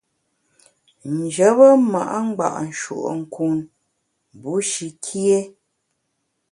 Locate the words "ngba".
2.27-2.47